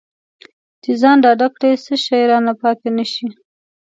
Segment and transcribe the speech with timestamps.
[0.83, 3.27] چې ځان ډاډه کړي څه شی رانه پاتې نه شي.